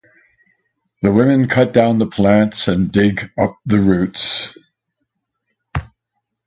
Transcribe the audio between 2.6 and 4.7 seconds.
and dig up the roots.